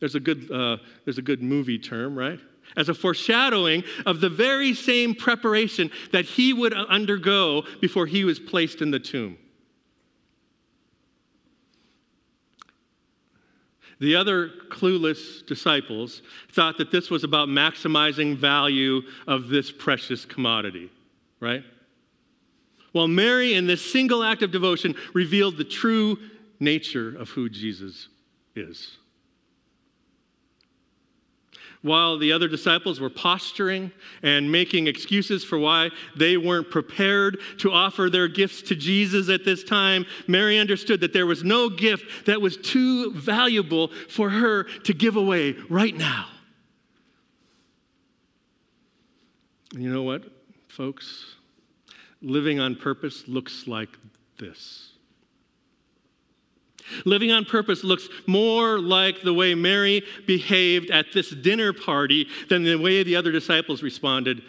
There's 0.00 0.14
a 0.14 0.20
good, 0.20 0.50
uh, 0.50 0.78
there's 1.04 1.18
a 1.18 1.22
good 1.22 1.42
movie 1.42 1.78
term, 1.78 2.16
right? 2.16 2.40
As 2.76 2.88
a 2.88 2.94
foreshadowing 2.94 3.84
of 4.06 4.20
the 4.20 4.30
very 4.30 4.74
same 4.74 5.14
preparation 5.14 5.90
that 6.12 6.24
he 6.24 6.52
would 6.52 6.72
undergo 6.72 7.64
before 7.80 8.06
he 8.06 8.24
was 8.24 8.38
placed 8.40 8.82
in 8.82 8.90
the 8.90 9.00
tomb. 9.00 9.38
The 14.02 14.16
other 14.16 14.48
clueless 14.68 15.46
disciples 15.46 16.22
thought 16.50 16.76
that 16.78 16.90
this 16.90 17.08
was 17.08 17.22
about 17.22 17.46
maximizing 17.46 18.36
value 18.36 19.02
of 19.28 19.48
this 19.48 19.70
precious 19.70 20.24
commodity, 20.24 20.90
right? 21.38 21.62
While 22.90 23.06
Mary, 23.06 23.54
in 23.54 23.68
this 23.68 23.92
single 23.92 24.24
act 24.24 24.42
of 24.42 24.50
devotion, 24.50 24.96
revealed 25.14 25.56
the 25.56 25.62
true 25.62 26.18
nature 26.58 27.16
of 27.16 27.28
who 27.28 27.48
Jesus 27.48 28.08
is 28.56 28.98
while 31.82 32.16
the 32.16 32.32
other 32.32 32.48
disciples 32.48 33.00
were 33.00 33.10
posturing 33.10 33.92
and 34.22 34.50
making 34.50 34.86
excuses 34.86 35.44
for 35.44 35.58
why 35.58 35.90
they 36.16 36.36
weren't 36.36 36.70
prepared 36.70 37.38
to 37.58 37.72
offer 37.72 38.08
their 38.08 38.28
gifts 38.28 38.62
to 38.62 38.74
Jesus 38.74 39.28
at 39.28 39.44
this 39.44 39.64
time, 39.64 40.06
Mary 40.26 40.58
understood 40.58 41.00
that 41.00 41.12
there 41.12 41.26
was 41.26 41.42
no 41.44 41.68
gift 41.68 42.26
that 42.26 42.40
was 42.40 42.56
too 42.56 43.12
valuable 43.12 43.88
for 44.08 44.30
her 44.30 44.64
to 44.64 44.94
give 44.94 45.16
away 45.16 45.56
right 45.68 45.96
now. 45.96 46.26
And 49.74 49.82
you 49.82 49.92
know 49.92 50.02
what, 50.02 50.24
folks? 50.68 51.34
Living 52.20 52.60
on 52.60 52.76
purpose 52.76 53.24
looks 53.26 53.66
like 53.66 53.88
this. 54.38 54.91
Living 57.04 57.30
on 57.32 57.44
purpose 57.44 57.84
looks 57.84 58.08
more 58.26 58.78
like 58.78 59.22
the 59.22 59.34
way 59.34 59.54
Mary 59.54 60.02
behaved 60.26 60.90
at 60.90 61.06
this 61.12 61.30
dinner 61.30 61.72
party 61.72 62.26
than 62.48 62.62
the 62.62 62.76
way 62.76 63.02
the 63.02 63.16
other 63.16 63.32
disciples 63.32 63.82
responded 63.82 64.42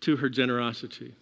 to 0.00 0.16
her 0.16 0.28
generosity. 0.28 1.14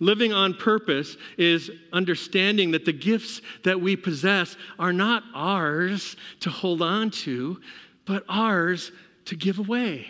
Living 0.00 0.32
on 0.32 0.54
purpose 0.54 1.16
is 1.36 1.70
understanding 1.92 2.70
that 2.72 2.84
the 2.84 2.92
gifts 2.92 3.40
that 3.64 3.80
we 3.80 3.96
possess 3.96 4.56
are 4.78 4.92
not 4.92 5.22
ours 5.34 6.16
to 6.40 6.50
hold 6.50 6.82
on 6.82 7.10
to, 7.10 7.60
but 8.04 8.24
ours 8.28 8.92
to 9.26 9.36
give 9.36 9.58
away. 9.58 10.06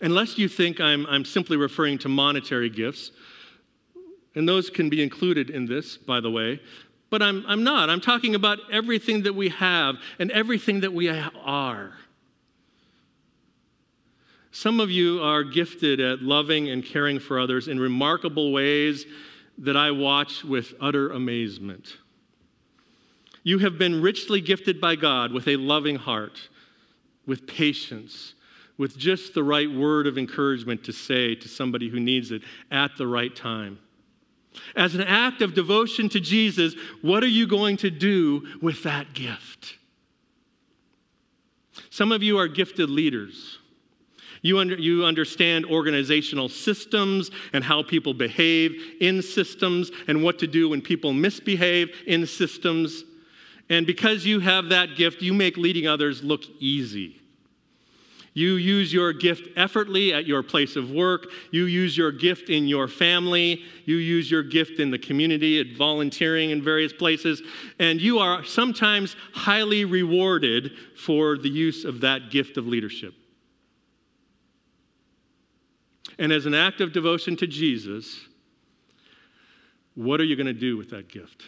Unless 0.00 0.36
you 0.36 0.48
think 0.48 0.80
I'm, 0.80 1.06
I'm 1.06 1.24
simply 1.24 1.56
referring 1.56 1.98
to 1.98 2.08
monetary 2.08 2.68
gifts, 2.68 3.12
and 4.36 4.46
those 4.46 4.70
can 4.70 4.88
be 4.88 5.02
included 5.02 5.50
in 5.50 5.66
this, 5.66 5.96
by 5.96 6.20
the 6.20 6.30
way. 6.30 6.60
But 7.10 7.22
I'm, 7.22 7.44
I'm 7.48 7.64
not. 7.64 7.88
I'm 7.88 8.00
talking 8.00 8.34
about 8.34 8.58
everything 8.70 9.22
that 9.22 9.34
we 9.34 9.48
have 9.48 9.96
and 10.18 10.30
everything 10.30 10.80
that 10.80 10.92
we 10.92 11.08
are. 11.08 11.94
Some 14.52 14.78
of 14.80 14.90
you 14.90 15.22
are 15.22 15.42
gifted 15.42 16.00
at 16.00 16.22
loving 16.22 16.68
and 16.68 16.84
caring 16.84 17.18
for 17.18 17.40
others 17.40 17.68
in 17.68 17.80
remarkable 17.80 18.52
ways 18.52 19.06
that 19.58 19.76
I 19.76 19.90
watch 19.90 20.44
with 20.44 20.74
utter 20.80 21.10
amazement. 21.10 21.96
You 23.42 23.58
have 23.58 23.78
been 23.78 24.02
richly 24.02 24.40
gifted 24.40 24.80
by 24.80 24.96
God 24.96 25.32
with 25.32 25.48
a 25.48 25.56
loving 25.56 25.96
heart, 25.96 26.48
with 27.26 27.46
patience, 27.46 28.34
with 28.76 28.98
just 28.98 29.34
the 29.34 29.44
right 29.44 29.70
word 29.70 30.06
of 30.06 30.18
encouragement 30.18 30.84
to 30.84 30.92
say 30.92 31.34
to 31.36 31.48
somebody 31.48 31.88
who 31.88 32.00
needs 32.00 32.32
it 32.32 32.42
at 32.70 32.96
the 32.98 33.06
right 33.06 33.34
time. 33.34 33.78
As 34.74 34.94
an 34.94 35.02
act 35.02 35.42
of 35.42 35.54
devotion 35.54 36.08
to 36.10 36.20
Jesus, 36.20 36.74
what 37.02 37.22
are 37.22 37.28
you 37.28 37.46
going 37.46 37.76
to 37.78 37.90
do 37.90 38.46
with 38.60 38.82
that 38.82 39.14
gift? 39.14 39.76
Some 41.90 42.12
of 42.12 42.22
you 42.22 42.38
are 42.38 42.48
gifted 42.48 42.90
leaders. 42.90 43.58
You, 44.42 44.58
under, 44.58 44.76
you 44.76 45.04
understand 45.04 45.66
organizational 45.66 46.48
systems 46.48 47.30
and 47.52 47.64
how 47.64 47.82
people 47.82 48.14
behave 48.14 48.80
in 49.00 49.22
systems 49.22 49.90
and 50.06 50.22
what 50.22 50.38
to 50.40 50.46
do 50.46 50.68
when 50.68 50.82
people 50.82 51.12
misbehave 51.12 51.90
in 52.06 52.26
systems. 52.26 53.04
And 53.68 53.86
because 53.86 54.24
you 54.24 54.40
have 54.40 54.68
that 54.68 54.96
gift, 54.96 55.22
you 55.22 55.34
make 55.34 55.56
leading 55.56 55.88
others 55.88 56.22
look 56.22 56.42
easy. 56.60 57.20
You 58.36 58.56
use 58.56 58.92
your 58.92 59.14
gift 59.14 59.48
effortlessly 59.56 60.12
at 60.12 60.26
your 60.26 60.42
place 60.42 60.76
of 60.76 60.90
work. 60.90 61.28
You 61.52 61.64
use 61.64 61.96
your 61.96 62.12
gift 62.12 62.50
in 62.50 62.68
your 62.68 62.86
family. 62.86 63.62
You 63.86 63.96
use 63.96 64.30
your 64.30 64.42
gift 64.42 64.78
in 64.78 64.90
the 64.90 64.98
community, 64.98 65.58
at 65.58 65.74
volunteering 65.74 66.50
in 66.50 66.60
various 66.60 66.92
places. 66.92 67.40
And 67.78 67.98
you 67.98 68.18
are 68.18 68.44
sometimes 68.44 69.16
highly 69.32 69.86
rewarded 69.86 70.72
for 70.98 71.38
the 71.38 71.48
use 71.48 71.86
of 71.86 72.02
that 72.02 72.30
gift 72.30 72.58
of 72.58 72.66
leadership. 72.66 73.14
And 76.18 76.30
as 76.30 76.44
an 76.44 76.52
act 76.52 76.82
of 76.82 76.92
devotion 76.92 77.38
to 77.38 77.46
Jesus, 77.46 78.20
what 79.94 80.20
are 80.20 80.24
you 80.24 80.36
going 80.36 80.46
to 80.46 80.52
do 80.52 80.76
with 80.76 80.90
that 80.90 81.08
gift? 81.08 81.42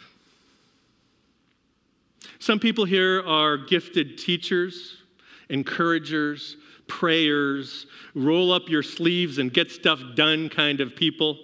Some 2.38 2.58
people 2.58 2.86
here 2.86 3.22
are 3.26 3.58
gifted 3.58 4.16
teachers, 4.16 5.02
encouragers, 5.50 6.56
prayers, 6.88 7.86
roll 8.14 8.52
up 8.52 8.68
your 8.68 8.82
sleeves 8.82 9.38
and 9.38 9.52
get 9.52 9.70
stuff 9.70 10.00
done 10.14 10.48
kind 10.48 10.80
of 10.80 10.96
people. 10.96 11.38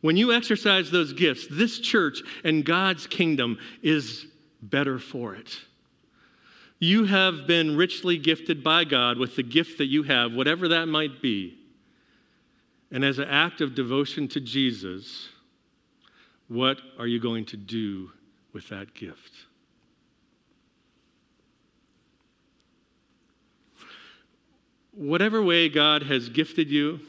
When 0.00 0.16
you 0.16 0.32
exercise 0.32 0.90
those 0.90 1.12
gifts, 1.12 1.46
this 1.50 1.78
church 1.78 2.22
and 2.44 2.64
God's 2.64 3.06
kingdom 3.06 3.58
is 3.82 4.26
better 4.62 4.98
for 4.98 5.34
it. 5.34 5.58
You 6.78 7.04
have 7.04 7.46
been 7.46 7.76
richly 7.76 8.18
gifted 8.18 8.62
by 8.62 8.84
God 8.84 9.18
with 9.18 9.36
the 9.36 9.42
gift 9.42 9.78
that 9.78 9.86
you 9.86 10.02
have, 10.02 10.32
whatever 10.32 10.68
that 10.68 10.86
might 10.86 11.22
be. 11.22 11.58
And 12.90 13.04
as 13.04 13.18
an 13.18 13.28
act 13.28 13.60
of 13.60 13.74
devotion 13.74 14.28
to 14.28 14.40
Jesus, 14.40 15.30
what 16.48 16.78
are 16.98 17.06
you 17.06 17.18
going 17.18 17.46
to 17.46 17.56
do 17.56 18.10
with 18.52 18.68
that 18.68 18.94
gift? 18.94 19.32
Whatever 24.96 25.42
way 25.42 25.68
God 25.68 26.02
has 26.04 26.28
gifted 26.28 26.70
you, 26.70 27.00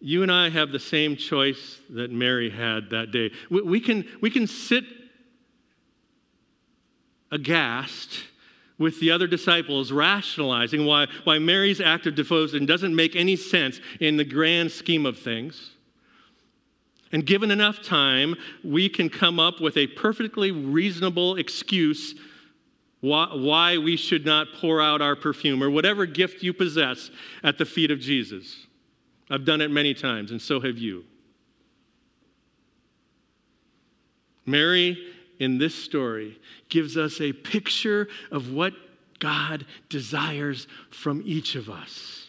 you 0.00 0.22
and 0.22 0.32
I 0.32 0.50
have 0.50 0.72
the 0.72 0.80
same 0.80 1.16
choice 1.16 1.80
that 1.90 2.10
Mary 2.10 2.50
had 2.50 2.90
that 2.90 3.12
day. 3.12 3.30
We, 3.50 3.62
we, 3.62 3.80
can, 3.80 4.04
we 4.20 4.30
can 4.30 4.46
sit 4.46 4.84
aghast 7.30 8.24
with 8.78 8.98
the 8.98 9.12
other 9.12 9.28
disciples, 9.28 9.92
rationalizing 9.92 10.84
why, 10.84 11.06
why 11.22 11.38
Mary's 11.38 11.80
act 11.80 12.06
of 12.06 12.16
devotion 12.16 12.66
doesn't 12.66 12.94
make 12.94 13.14
any 13.14 13.36
sense 13.36 13.80
in 14.00 14.16
the 14.16 14.24
grand 14.24 14.72
scheme 14.72 15.06
of 15.06 15.18
things. 15.18 15.70
And 17.12 17.24
given 17.24 17.50
enough 17.50 17.82
time, 17.82 18.34
we 18.64 18.88
can 18.88 19.08
come 19.08 19.38
up 19.38 19.60
with 19.60 19.76
a 19.76 19.86
perfectly 19.86 20.50
reasonable 20.50 21.36
excuse 21.36 22.14
why 23.02 23.78
we 23.78 23.96
should 23.96 24.24
not 24.24 24.46
pour 24.60 24.80
out 24.80 25.02
our 25.02 25.16
perfume 25.16 25.62
or 25.62 25.68
whatever 25.68 26.06
gift 26.06 26.42
you 26.42 26.52
possess 26.52 27.10
at 27.42 27.58
the 27.58 27.64
feet 27.64 27.90
of 27.90 27.98
Jesus. 27.98 28.66
I've 29.28 29.44
done 29.44 29.60
it 29.60 29.70
many 29.70 29.92
times, 29.92 30.30
and 30.30 30.40
so 30.40 30.60
have 30.60 30.78
you. 30.78 31.04
Mary, 34.46 34.96
in 35.40 35.58
this 35.58 35.74
story, 35.74 36.38
gives 36.68 36.96
us 36.96 37.20
a 37.20 37.32
picture 37.32 38.08
of 38.30 38.52
what 38.52 38.72
God 39.18 39.66
desires 39.88 40.68
from 40.90 41.22
each 41.24 41.54
of 41.56 41.68
us. 41.68 42.28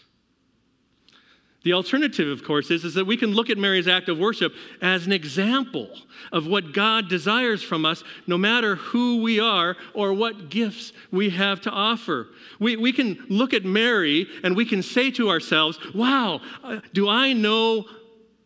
The 1.63 1.71
alternative, 1.73 2.27
of 2.27 2.43
course, 2.43 2.69
is, 2.69 2.83
is 2.83 2.93
that 2.95 3.05
we 3.05 3.15
can 3.15 3.31
look 3.31 3.49
at 3.49 3.57
Mary's 3.57 3.87
act 3.87 4.09
of 4.09 4.19
worship 4.19 4.53
as 4.81 5.05
an 5.05 5.13
example 5.13 5.89
of 6.31 6.45
what 6.45 6.73
God 6.73 7.07
desires 7.07 7.63
from 7.63 7.85
us, 7.85 8.03
no 8.27 8.37
matter 8.37 8.75
who 8.75 9.21
we 9.21 9.39
are 9.39 9.77
or 9.93 10.13
what 10.13 10.49
gifts 10.49 10.91
we 11.09 11.29
have 11.29 11.61
to 11.61 11.71
offer. 11.71 12.27
We, 12.59 12.75
we 12.75 12.91
can 12.91 13.25
look 13.29 13.53
at 13.53 13.63
Mary 13.63 14.27
and 14.43 14.57
we 14.57 14.65
can 14.65 14.83
say 14.83 15.09
to 15.11 15.29
ourselves, 15.29 15.79
wow, 15.95 16.41
uh, 16.63 16.81
do 16.91 17.07
I 17.07 17.31
know 17.31 17.85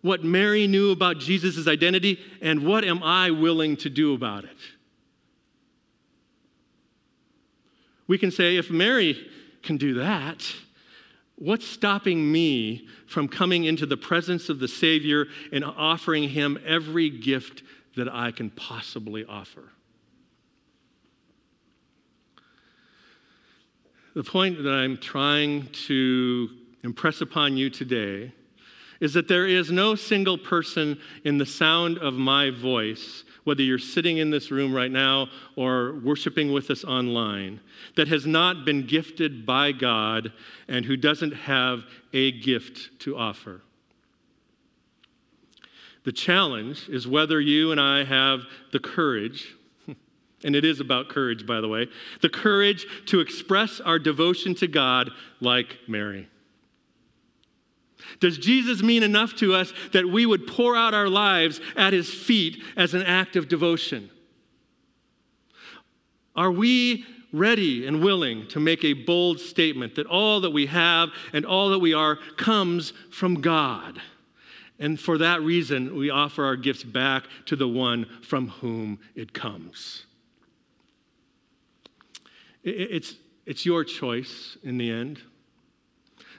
what 0.02 0.24
Mary 0.24 0.68
knew 0.68 0.92
about 0.92 1.18
Jesus' 1.18 1.68
identity, 1.68 2.20
and 2.40 2.66
what 2.66 2.86
am 2.86 3.02
I 3.02 3.32
willing 3.32 3.76
to 3.78 3.90
do 3.90 4.14
about 4.14 4.44
it? 4.44 4.58
We 8.08 8.20
can 8.20 8.30
say, 8.30 8.58
if 8.58 8.70
Mary 8.70 9.28
can 9.64 9.76
do 9.78 9.96
that, 9.96 10.46
What's 11.40 11.68
stopping 11.68 12.32
me 12.32 12.88
from 13.06 13.28
coming 13.28 13.66
into 13.66 13.86
the 13.86 13.96
presence 13.96 14.50
of 14.50 14.58
the 14.58 14.68
Savior 14.68 15.28
and 15.52 15.64
offering 15.64 16.30
Him 16.30 16.60
every 16.66 17.12
gift 17.12 17.62
that 17.96 18.12
I 18.12 18.32
can 18.32 18.50
possibly 18.50 19.24
offer? 19.24 19.70
The 24.16 24.24
point 24.24 24.64
that 24.64 24.72
I'm 24.72 24.98
trying 24.98 25.68
to 25.86 26.50
impress 26.84 27.22
upon 27.22 27.56
you 27.56 27.70
today 27.70 28.34
is 29.00 29.14
that 29.14 29.28
there 29.28 29.46
is 29.46 29.72
no 29.72 29.94
single 29.94 30.40
person 30.40 31.00
in 31.24 31.38
the 31.38 31.46
sound 31.46 32.00
of 32.00 32.16
my 32.16 32.50
voice 32.50 33.24
whether 33.48 33.64
you're 33.64 33.80
sitting 33.80 34.18
in 34.18 34.30
this 34.30 34.52
room 34.52 34.74
right 34.74 34.92
now 34.92 35.30
or 35.56 35.94
worshiping 36.04 36.52
with 36.52 36.70
us 36.70 36.84
online, 36.84 37.62
that 37.96 38.10
has 38.10 38.28
not 38.28 38.66
been 38.66 38.86
gifted 38.86 39.46
by 39.46 39.72
God 39.72 40.34
and 40.68 40.84
who 40.84 40.98
doesn't 40.98 41.32
have 41.32 41.86
a 42.12 42.34
gift 42.34 43.00
to 43.00 43.18
offer. 43.18 43.62
The 46.04 46.12
challenge 46.12 46.90
is 46.90 47.08
whether 47.08 47.40
you 47.40 47.72
and 47.72 47.80
I 47.80 48.04
have 48.04 48.42
the 48.74 48.80
courage, 48.80 49.56
and 50.44 50.54
it 50.54 50.66
is 50.66 50.82
about 50.82 51.08
courage, 51.08 51.48
by 51.48 51.62
the 51.62 51.70
way, 51.70 51.88
the 52.22 52.28
courage 52.28 52.86
to 53.06 53.22
express 53.22 53.80
our 53.80 53.98
devotion 53.98 54.56
to 54.56 54.68
God 54.68 55.10
like 55.40 55.78
Mary. 55.88 56.28
Does 58.20 58.38
Jesus 58.38 58.82
mean 58.82 59.04
enough 59.04 59.36
to 59.36 59.54
us 59.54 59.74
that 59.94 60.06
we 60.06 60.26
would 60.26 60.48
pour 60.48 60.76
out 60.76 60.94
our 60.94 61.10
lives 61.10 61.60
at 61.76 61.94
his 61.94 62.14
feet 62.14 62.64
as 62.76 62.94
an 62.94 63.04
act 63.04 63.36
of 63.36 63.48
devotion? 63.48 64.10
Are 66.36 66.52
we 66.52 67.06
ready 67.34 67.86
and 67.88 68.02
willing 68.02 68.48
to 68.50 68.60
make 68.60 68.84
a 68.84 68.94
bold 68.94 69.40
statement 69.40 69.96
that 69.96 70.08
all 70.08 70.42
that 70.42 70.52
we 70.52 70.68
have 70.68 71.10
and 71.34 71.46
all 71.46 71.70
that 71.70 71.80
we 71.80 71.94
are 71.94 72.18
comes 72.38 72.94
from 73.12 73.42
God? 73.42 74.00
And 74.80 75.00
for 75.00 75.18
that 75.18 75.42
reason, 75.42 75.96
we 75.96 76.10
offer 76.10 76.46
our 76.46 76.56
gifts 76.56 76.84
back 76.84 77.24
to 77.46 77.56
the 77.56 77.68
one 77.68 78.06
from 78.22 78.50
whom 78.50 79.00
it 79.16 79.34
comes. 79.34 80.06
It's, 82.64 83.16
it's 83.46 83.66
your 83.66 83.84
choice 83.84 84.58
in 84.62 84.78
the 84.78 84.92
end. 84.92 85.22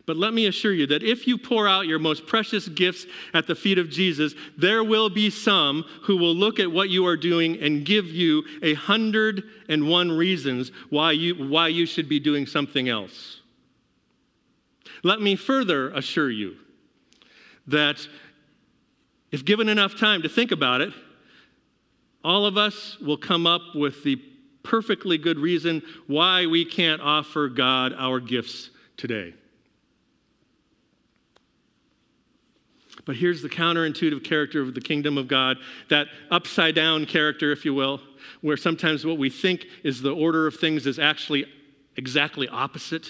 But 0.08 0.16
let 0.16 0.32
me 0.32 0.46
assure 0.46 0.72
you 0.72 0.86
that 0.86 1.02
if 1.02 1.26
you 1.26 1.36
pour 1.36 1.68
out 1.68 1.86
your 1.86 1.98
most 1.98 2.26
precious 2.26 2.66
gifts 2.66 3.04
at 3.34 3.46
the 3.46 3.54
feet 3.54 3.76
of 3.76 3.90
Jesus, 3.90 4.34
there 4.56 4.82
will 4.82 5.10
be 5.10 5.28
some 5.28 5.84
who 6.04 6.16
will 6.16 6.34
look 6.34 6.58
at 6.58 6.72
what 6.72 6.88
you 6.88 7.04
are 7.04 7.16
doing 7.16 7.60
and 7.60 7.84
give 7.84 8.06
you 8.06 8.42
a 8.62 8.72
hundred 8.72 9.42
and 9.68 9.86
one 9.86 10.10
reasons 10.10 10.72
why 10.88 11.12
you, 11.12 11.34
why 11.34 11.68
you 11.68 11.84
should 11.84 12.08
be 12.08 12.18
doing 12.18 12.46
something 12.46 12.88
else. 12.88 13.42
Let 15.04 15.20
me 15.20 15.36
further 15.36 15.90
assure 15.90 16.30
you 16.30 16.56
that 17.66 18.08
if 19.30 19.44
given 19.44 19.68
enough 19.68 19.94
time 19.94 20.22
to 20.22 20.28
think 20.30 20.52
about 20.52 20.80
it, 20.80 20.94
all 22.24 22.46
of 22.46 22.56
us 22.56 22.96
will 22.98 23.18
come 23.18 23.46
up 23.46 23.74
with 23.74 24.04
the 24.04 24.16
perfectly 24.62 25.18
good 25.18 25.38
reason 25.38 25.82
why 26.06 26.46
we 26.46 26.64
can't 26.64 27.02
offer 27.02 27.50
God 27.50 27.92
our 27.92 28.20
gifts 28.20 28.70
today. 28.96 29.34
But 33.08 33.16
here's 33.16 33.40
the 33.40 33.48
counterintuitive 33.48 34.22
character 34.22 34.60
of 34.60 34.74
the 34.74 34.82
kingdom 34.82 35.16
of 35.16 35.28
God, 35.28 35.56
that 35.88 36.08
upside 36.30 36.74
down 36.74 37.06
character, 37.06 37.50
if 37.52 37.64
you 37.64 37.72
will, 37.72 38.02
where 38.42 38.58
sometimes 38.58 39.06
what 39.06 39.16
we 39.16 39.30
think 39.30 39.64
is 39.82 40.02
the 40.02 40.14
order 40.14 40.46
of 40.46 40.56
things 40.56 40.86
is 40.86 40.98
actually 40.98 41.46
exactly 41.96 42.48
opposite. 42.48 43.08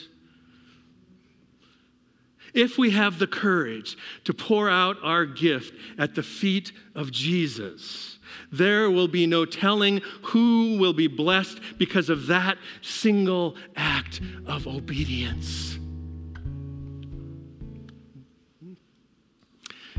If 2.54 2.78
we 2.78 2.92
have 2.92 3.18
the 3.18 3.26
courage 3.26 3.96
to 4.22 4.32
pour 4.32 4.70
out 4.70 4.98
our 5.02 5.26
gift 5.26 5.74
at 5.98 6.14
the 6.14 6.22
feet 6.22 6.70
of 6.94 7.10
Jesus, 7.10 8.20
there 8.52 8.92
will 8.92 9.08
be 9.08 9.26
no 9.26 9.44
telling 9.44 10.00
who 10.26 10.78
will 10.78 10.92
be 10.92 11.08
blessed 11.08 11.58
because 11.76 12.08
of 12.08 12.28
that 12.28 12.56
single 12.82 13.56
act 13.74 14.20
of 14.46 14.68
obedience. 14.68 15.67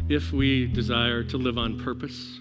If 0.10 0.32
we 0.32 0.65
desire 0.65 1.24
to 1.24 1.38
live 1.38 1.58
on 1.58 1.80
purpose, 1.80 2.39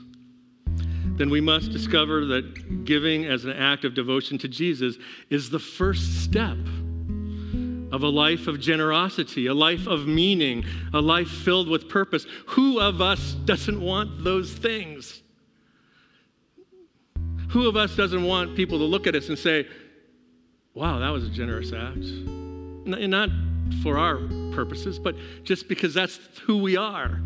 then 1.16 1.30
we 1.30 1.40
must 1.40 1.70
discover 1.70 2.24
that 2.24 2.84
giving 2.84 3.26
as 3.26 3.44
an 3.44 3.52
act 3.52 3.84
of 3.84 3.94
devotion 3.94 4.38
to 4.38 4.48
Jesus 4.48 4.96
is 5.30 5.50
the 5.50 5.58
first 5.58 6.22
step 6.24 6.56
of 7.90 8.02
a 8.02 8.08
life 8.08 8.46
of 8.46 8.60
generosity, 8.60 9.46
a 9.46 9.54
life 9.54 9.86
of 9.86 10.06
meaning, 10.06 10.64
a 10.92 11.00
life 11.00 11.28
filled 11.28 11.68
with 11.68 11.88
purpose. 11.88 12.26
Who 12.48 12.80
of 12.80 13.00
us 13.00 13.32
doesn't 13.32 13.80
want 13.80 14.24
those 14.24 14.52
things? 14.52 15.22
Who 17.50 17.66
of 17.66 17.76
us 17.76 17.96
doesn't 17.96 18.22
want 18.24 18.56
people 18.56 18.78
to 18.78 18.84
look 18.84 19.06
at 19.06 19.14
us 19.14 19.28
and 19.28 19.38
say, 19.38 19.66
wow, 20.74 20.98
that 20.98 21.08
was 21.10 21.24
a 21.24 21.30
generous 21.30 21.72
act? 21.72 22.04
Not 22.84 23.30
for 23.82 23.98
our 23.98 24.18
purposes, 24.52 24.98
but 24.98 25.16
just 25.44 25.68
because 25.68 25.94
that's 25.94 26.18
who 26.44 26.58
we 26.58 26.76
are. 26.76 27.20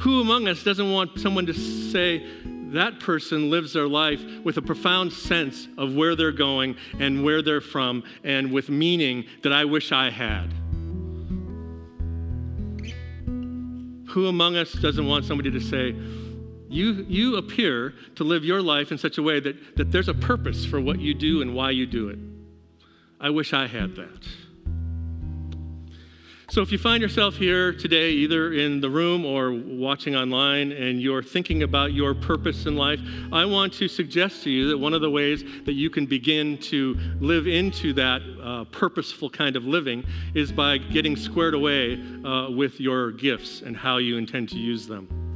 Who 0.00 0.20
among 0.22 0.48
us 0.48 0.62
doesn't 0.62 0.90
want 0.90 1.18
someone 1.20 1.44
to 1.46 1.52
say, 1.54 2.26
that 2.72 3.00
person 3.00 3.50
lives 3.50 3.72
their 3.72 3.88
life 3.88 4.22
with 4.44 4.56
a 4.56 4.62
profound 4.62 5.12
sense 5.12 5.68
of 5.76 5.94
where 5.94 6.14
they're 6.14 6.32
going 6.32 6.76
and 6.98 7.24
where 7.24 7.42
they're 7.42 7.60
from 7.60 8.04
and 8.24 8.52
with 8.52 8.68
meaning 8.68 9.24
that 9.42 9.52
I 9.52 9.64
wish 9.64 9.92
I 9.92 10.08
had? 10.08 10.54
Who 14.10 14.26
among 14.26 14.56
us 14.56 14.72
doesn't 14.72 15.06
want 15.06 15.24
somebody 15.24 15.50
to 15.50 15.60
say, 15.60 15.94
you, 16.68 17.04
you 17.08 17.36
appear 17.36 17.94
to 18.14 18.24
live 18.24 18.44
your 18.44 18.62
life 18.62 18.92
in 18.92 18.98
such 18.98 19.18
a 19.18 19.22
way 19.22 19.40
that, 19.40 19.76
that 19.76 19.92
there's 19.92 20.08
a 20.08 20.14
purpose 20.14 20.64
for 20.64 20.80
what 20.80 21.00
you 21.00 21.12
do 21.12 21.42
and 21.42 21.54
why 21.54 21.72
you 21.72 21.86
do 21.86 22.08
it? 22.08 22.18
I 23.20 23.30
wish 23.30 23.52
I 23.52 23.66
had 23.66 23.96
that. 23.96 24.26
So, 26.50 26.62
if 26.62 26.72
you 26.72 26.78
find 26.78 27.00
yourself 27.00 27.36
here 27.36 27.72
today, 27.72 28.10
either 28.10 28.52
in 28.52 28.80
the 28.80 28.90
room 28.90 29.24
or 29.24 29.52
watching 29.52 30.16
online, 30.16 30.72
and 30.72 31.00
you're 31.00 31.22
thinking 31.22 31.62
about 31.62 31.92
your 31.92 32.12
purpose 32.12 32.66
in 32.66 32.74
life, 32.74 32.98
I 33.30 33.44
want 33.44 33.72
to 33.74 33.86
suggest 33.86 34.42
to 34.42 34.50
you 34.50 34.68
that 34.70 34.76
one 34.76 34.92
of 34.92 35.00
the 35.00 35.10
ways 35.10 35.44
that 35.64 35.74
you 35.74 35.90
can 35.90 36.06
begin 36.06 36.58
to 36.58 36.98
live 37.20 37.46
into 37.46 37.92
that 37.92 38.22
uh, 38.42 38.64
purposeful 38.64 39.30
kind 39.30 39.54
of 39.54 39.64
living 39.64 40.04
is 40.34 40.50
by 40.50 40.78
getting 40.78 41.14
squared 41.14 41.54
away 41.54 42.02
uh, 42.24 42.50
with 42.50 42.80
your 42.80 43.12
gifts 43.12 43.62
and 43.62 43.76
how 43.76 43.98
you 43.98 44.18
intend 44.18 44.48
to 44.48 44.58
use 44.58 44.88
them. 44.88 45.29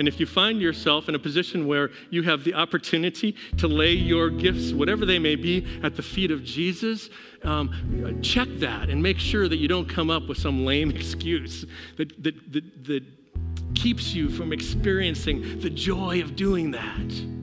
And 0.00 0.08
if 0.08 0.18
you 0.18 0.24
find 0.24 0.62
yourself 0.62 1.10
in 1.10 1.14
a 1.14 1.18
position 1.18 1.66
where 1.66 1.90
you 2.08 2.22
have 2.22 2.42
the 2.42 2.54
opportunity 2.54 3.36
to 3.58 3.68
lay 3.68 3.92
your 3.92 4.30
gifts, 4.30 4.72
whatever 4.72 5.04
they 5.04 5.18
may 5.18 5.36
be, 5.36 5.66
at 5.82 5.94
the 5.94 6.02
feet 6.02 6.30
of 6.30 6.42
Jesus, 6.42 7.10
um, 7.42 8.18
check 8.22 8.48
that 8.60 8.88
and 8.88 9.02
make 9.02 9.18
sure 9.18 9.46
that 9.46 9.58
you 9.58 9.68
don't 9.68 9.86
come 9.86 10.08
up 10.08 10.26
with 10.26 10.38
some 10.38 10.64
lame 10.64 10.90
excuse 10.96 11.66
that, 11.98 12.22
that, 12.22 12.50
that, 12.50 12.84
that 12.86 13.04
keeps 13.74 14.14
you 14.14 14.30
from 14.30 14.54
experiencing 14.54 15.60
the 15.60 15.68
joy 15.68 16.22
of 16.22 16.34
doing 16.34 16.70
that. 16.70 17.39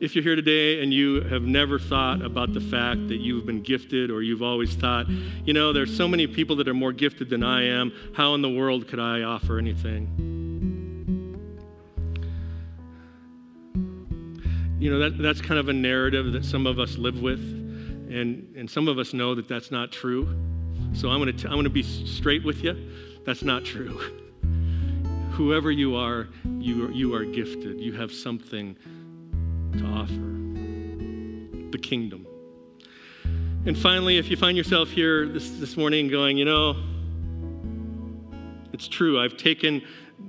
If 0.00 0.14
you're 0.14 0.24
here 0.24 0.34
today 0.34 0.82
and 0.82 0.94
you 0.94 1.20
have 1.20 1.42
never 1.42 1.78
thought 1.78 2.22
about 2.22 2.54
the 2.54 2.60
fact 2.60 3.08
that 3.08 3.18
you've 3.18 3.44
been 3.44 3.60
gifted, 3.60 4.10
or 4.10 4.22
you've 4.22 4.42
always 4.42 4.74
thought, 4.74 5.06
you 5.44 5.52
know, 5.52 5.74
there's 5.74 5.94
so 5.94 6.08
many 6.08 6.26
people 6.26 6.56
that 6.56 6.68
are 6.68 6.74
more 6.74 6.92
gifted 6.92 7.28
than 7.28 7.42
I 7.42 7.64
am, 7.64 7.92
how 8.14 8.32
in 8.34 8.40
the 8.40 8.48
world 8.48 8.88
could 8.88 8.98
I 8.98 9.20
offer 9.20 9.58
anything? 9.58 10.08
You 14.78 14.90
know, 14.90 14.98
that, 15.00 15.18
that's 15.18 15.42
kind 15.42 15.60
of 15.60 15.68
a 15.68 15.74
narrative 15.74 16.32
that 16.32 16.46
some 16.46 16.66
of 16.66 16.78
us 16.78 16.96
live 16.96 17.20
with, 17.20 17.40
and, 17.40 18.56
and 18.56 18.70
some 18.70 18.88
of 18.88 18.98
us 18.98 19.12
know 19.12 19.34
that 19.34 19.48
that's 19.48 19.70
not 19.70 19.92
true. 19.92 20.34
So 20.94 21.10
I'm 21.10 21.22
going 21.22 21.36
to 21.36 21.46
I'm 21.46 21.54
going 21.54 21.64
to 21.64 21.70
be 21.70 21.82
straight 21.82 22.42
with 22.42 22.64
you. 22.64 22.74
That's 23.26 23.42
not 23.42 23.66
true. 23.66 24.00
whoever 25.32 25.70
you 25.70 25.96
are, 25.96 26.28
you 26.58 26.86
are, 26.86 26.90
you 26.90 27.14
are 27.14 27.24
gifted. 27.24 27.80
You 27.80 27.92
have 27.92 28.12
something 28.12 28.76
to 29.78 29.84
offer 29.84 31.70
the 31.70 31.78
kingdom. 31.78 32.26
And 33.66 33.76
finally, 33.76 34.16
if 34.16 34.30
you 34.30 34.36
find 34.36 34.56
yourself 34.56 34.88
here 34.88 35.28
this, 35.28 35.50
this 35.58 35.76
morning 35.76 36.08
going, 36.08 36.38
you 36.38 36.44
know, 36.44 36.76
it's 38.72 38.88
true, 38.88 39.20
I've 39.20 39.36
taken 39.36 39.82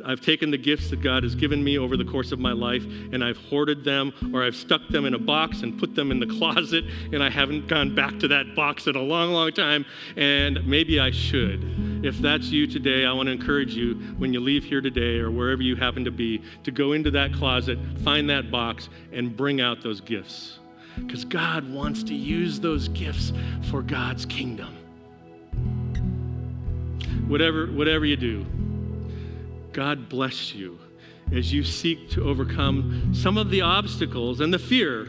I've 0.05 0.21
taken 0.21 0.51
the 0.51 0.57
gifts 0.57 0.89
that 0.89 1.01
God 1.01 1.23
has 1.23 1.35
given 1.35 1.63
me 1.63 1.77
over 1.77 1.97
the 1.97 2.05
course 2.05 2.31
of 2.31 2.39
my 2.39 2.53
life 2.53 2.83
and 3.11 3.23
I've 3.23 3.37
hoarded 3.37 3.83
them 3.83 4.13
or 4.33 4.43
I've 4.43 4.55
stuck 4.55 4.87
them 4.87 5.05
in 5.05 5.13
a 5.13 5.19
box 5.19 5.63
and 5.63 5.77
put 5.77 5.95
them 5.95 6.11
in 6.11 6.19
the 6.19 6.27
closet 6.27 6.85
and 7.11 7.21
I 7.21 7.29
haven't 7.29 7.67
gone 7.67 7.93
back 7.93 8.17
to 8.19 8.27
that 8.29 8.55
box 8.55 8.87
in 8.87 8.95
a 8.95 9.01
long, 9.01 9.31
long 9.31 9.51
time 9.51 9.85
and 10.15 10.65
maybe 10.65 10.99
I 10.99 11.11
should. 11.11 11.61
If 12.03 12.17
that's 12.17 12.47
you 12.47 12.65
today, 12.65 13.05
I 13.05 13.13
want 13.13 13.27
to 13.27 13.31
encourage 13.31 13.75
you 13.75 13.93
when 14.17 14.33
you 14.33 14.39
leave 14.39 14.63
here 14.63 14.81
today 14.81 15.19
or 15.19 15.29
wherever 15.29 15.61
you 15.61 15.75
happen 15.75 16.03
to 16.05 16.11
be 16.11 16.41
to 16.63 16.71
go 16.71 16.93
into 16.93 17.11
that 17.11 17.31
closet, 17.33 17.77
find 18.03 18.27
that 18.29 18.49
box, 18.49 18.89
and 19.11 19.37
bring 19.37 19.61
out 19.61 19.83
those 19.83 20.01
gifts. 20.01 20.57
Because 20.97 21.23
God 21.23 21.71
wants 21.71 22.01
to 22.03 22.15
use 22.15 22.59
those 22.59 22.87
gifts 22.87 23.31
for 23.69 23.83
God's 23.83 24.25
kingdom. 24.25 24.75
Whatever, 27.27 27.67
whatever 27.67 28.05
you 28.05 28.17
do, 28.17 28.45
God 29.71 30.09
bless 30.09 30.53
you 30.55 30.79
as 31.31 31.53
you 31.53 31.63
seek 31.63 32.09
to 32.09 32.23
overcome 32.23 33.13
some 33.13 33.37
of 33.37 33.51
the 33.51 33.61
obstacles 33.61 34.41
and 34.41 34.53
the 34.53 34.59
fear 34.59 35.05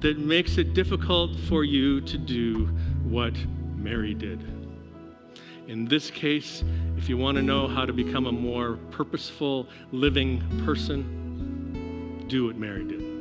that 0.00 0.18
makes 0.18 0.58
it 0.58 0.74
difficult 0.74 1.38
for 1.48 1.62
you 1.64 2.00
to 2.00 2.18
do 2.18 2.66
what 3.04 3.34
Mary 3.76 4.12
did. 4.12 4.61
In 5.68 5.84
this 5.84 6.10
case, 6.10 6.64
if 6.96 7.08
you 7.08 7.16
want 7.16 7.36
to 7.36 7.42
know 7.42 7.68
how 7.68 7.84
to 7.84 7.92
become 7.92 8.26
a 8.26 8.32
more 8.32 8.78
purposeful, 8.90 9.68
living 9.92 10.42
person, 10.64 12.24
do 12.28 12.46
what 12.46 12.56
Mary 12.56 12.84
did. 12.84 13.11